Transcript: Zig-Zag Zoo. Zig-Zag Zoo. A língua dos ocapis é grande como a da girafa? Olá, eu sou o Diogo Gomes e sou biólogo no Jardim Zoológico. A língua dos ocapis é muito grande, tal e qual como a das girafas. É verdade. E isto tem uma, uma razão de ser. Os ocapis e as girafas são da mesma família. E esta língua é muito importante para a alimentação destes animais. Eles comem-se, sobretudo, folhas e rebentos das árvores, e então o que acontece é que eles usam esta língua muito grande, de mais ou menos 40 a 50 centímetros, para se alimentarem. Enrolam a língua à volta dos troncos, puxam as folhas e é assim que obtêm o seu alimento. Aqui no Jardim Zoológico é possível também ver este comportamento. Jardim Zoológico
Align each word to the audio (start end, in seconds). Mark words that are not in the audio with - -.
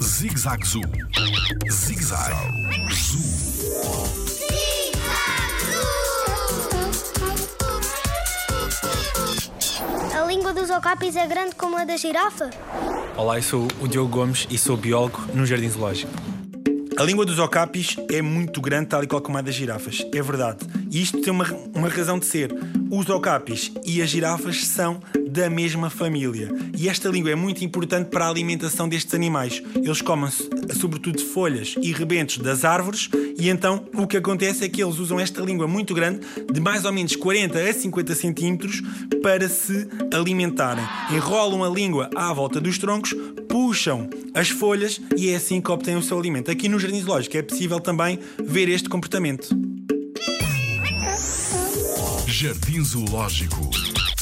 Zig-Zag 0.00 0.64
Zoo. 0.64 0.82
Zig-Zag 1.68 2.32
Zoo. 2.92 3.24
A 10.14 10.24
língua 10.26 10.54
dos 10.54 10.70
ocapis 10.70 11.16
é 11.16 11.26
grande 11.26 11.56
como 11.56 11.76
a 11.76 11.84
da 11.84 11.96
girafa? 11.96 12.50
Olá, 13.16 13.38
eu 13.38 13.42
sou 13.42 13.66
o 13.80 13.88
Diogo 13.88 14.10
Gomes 14.10 14.46
e 14.48 14.56
sou 14.56 14.76
biólogo 14.76 15.20
no 15.34 15.44
Jardim 15.44 15.68
Zoológico. 15.68 16.12
A 16.96 17.02
língua 17.02 17.26
dos 17.26 17.40
ocapis 17.40 17.96
é 18.08 18.22
muito 18.22 18.60
grande, 18.60 18.86
tal 18.86 19.02
e 19.02 19.08
qual 19.08 19.20
como 19.20 19.36
a 19.36 19.42
das 19.42 19.56
girafas. 19.56 20.06
É 20.14 20.22
verdade. 20.22 20.58
E 20.88 21.02
isto 21.02 21.20
tem 21.20 21.32
uma, 21.32 21.44
uma 21.74 21.88
razão 21.88 22.16
de 22.16 22.26
ser. 22.26 22.54
Os 22.88 23.08
ocapis 23.08 23.72
e 23.84 24.00
as 24.00 24.08
girafas 24.08 24.64
são 24.64 25.02
da 25.34 25.50
mesma 25.50 25.90
família. 25.90 26.48
E 26.78 26.88
esta 26.88 27.08
língua 27.08 27.32
é 27.32 27.34
muito 27.34 27.64
importante 27.64 28.08
para 28.08 28.24
a 28.24 28.28
alimentação 28.28 28.88
destes 28.88 29.12
animais. 29.14 29.60
Eles 29.74 30.00
comem-se, 30.00 30.48
sobretudo, 30.78 31.20
folhas 31.20 31.74
e 31.82 31.92
rebentos 31.92 32.38
das 32.38 32.64
árvores, 32.64 33.10
e 33.36 33.48
então 33.48 33.84
o 33.94 34.06
que 34.06 34.16
acontece 34.16 34.64
é 34.64 34.68
que 34.68 34.80
eles 34.80 35.00
usam 35.00 35.18
esta 35.18 35.42
língua 35.42 35.66
muito 35.66 35.92
grande, 35.92 36.20
de 36.52 36.60
mais 36.60 36.84
ou 36.84 36.92
menos 36.92 37.16
40 37.16 37.58
a 37.58 37.72
50 37.72 38.14
centímetros, 38.14 38.80
para 39.20 39.48
se 39.48 39.88
alimentarem. 40.14 40.84
Enrolam 41.10 41.64
a 41.64 41.68
língua 41.68 42.08
à 42.14 42.32
volta 42.32 42.60
dos 42.60 42.78
troncos, 42.78 43.12
puxam 43.48 44.08
as 44.34 44.50
folhas 44.50 45.00
e 45.16 45.30
é 45.30 45.34
assim 45.34 45.60
que 45.60 45.70
obtêm 45.72 45.96
o 45.96 46.02
seu 46.02 46.16
alimento. 46.16 46.48
Aqui 46.48 46.68
no 46.68 46.78
Jardim 46.78 47.00
Zoológico 47.00 47.36
é 47.36 47.42
possível 47.42 47.80
também 47.80 48.20
ver 48.40 48.68
este 48.68 48.88
comportamento. 48.88 49.48
Jardim 52.28 52.84
Zoológico 52.84 53.70